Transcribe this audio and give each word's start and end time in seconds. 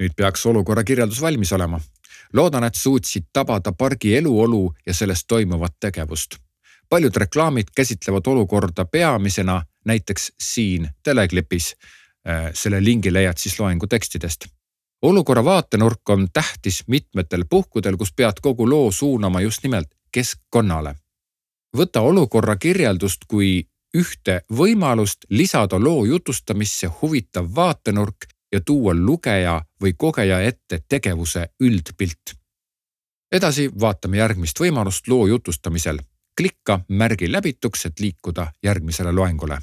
nüüd 0.00 0.14
peaks 0.16 0.46
olukorra 0.46 0.84
kirjeldus 0.84 1.20
valmis 1.20 1.52
olema. 1.52 1.80
loodan, 2.32 2.64
et 2.64 2.74
suutsid 2.74 3.24
tabada 3.32 3.72
pargi 3.72 4.16
eluolu 4.16 4.74
ja 4.86 4.94
selles 4.94 5.24
toimuvat 5.24 5.74
tegevust. 5.80 6.36
paljud 6.88 7.16
reklaamid 7.16 7.68
käsitlevad 7.76 8.26
olukorda 8.26 8.84
peamisena, 8.84 9.62
näiteks 9.84 10.32
siin 10.42 10.88
teleklipis. 11.02 11.76
Äh, 12.28 12.50
selle 12.54 12.84
lingi 12.84 13.12
leiad 13.12 13.38
siis 13.38 13.60
loengu 13.60 13.86
tekstidest 13.86 14.44
olukorra 15.02 15.44
vaatenurk 15.44 16.08
on 16.08 16.28
tähtis 16.32 16.84
mitmetel 16.86 17.44
puhkudel, 17.50 17.96
kus 17.96 18.12
pead 18.12 18.40
kogu 18.42 18.70
loo 18.70 18.92
suunama 18.92 19.40
just 19.40 19.62
nimelt 19.62 19.88
keskkonnale. 20.12 20.94
võta 21.76 22.00
olukorra 22.00 22.56
kirjeldust 22.56 23.24
kui 23.28 23.68
ühte 23.94 24.40
võimalust 24.52 25.26
lisada 25.28 25.78
loo 25.78 26.04
jutustamisse 26.04 26.86
huvitav 27.02 27.46
vaatenurk 27.54 28.26
ja 28.52 28.60
tuua 28.60 28.94
lugeja 28.94 29.62
või 29.82 29.94
kogeja 29.96 30.40
ette 30.40 30.82
tegevuse 30.88 31.48
üldpilt. 31.60 32.36
edasi 33.32 33.70
vaatame 33.80 34.16
järgmist 34.16 34.60
võimalust 34.60 35.08
loo 35.08 35.26
jutustamisel. 35.26 35.98
klikka 36.36 36.80
märgi 36.88 37.32
läbituks, 37.32 37.86
et 37.86 38.00
liikuda 38.00 38.52
järgmisele 38.62 39.12
loengule 39.12 39.58